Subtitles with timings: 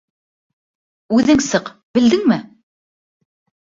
[1.19, 2.43] Үҙең сыҡ, белдеңме?